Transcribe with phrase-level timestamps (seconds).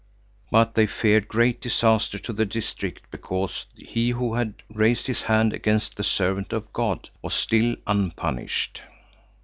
[0.49, 5.53] But they feared great disaster to the district, because he who had raised his hand
[5.53, 8.81] against the servant of God was still unpunished.